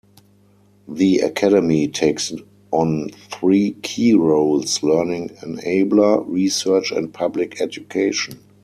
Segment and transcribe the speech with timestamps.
[0.87, 2.33] The Academy takes
[2.71, 8.39] on three key roles: Learning Enabler, Research and Public Education.